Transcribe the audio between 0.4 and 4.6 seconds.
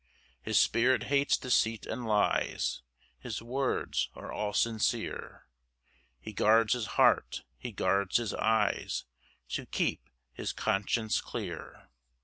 3 His spirit hates deceit and lies, His words are all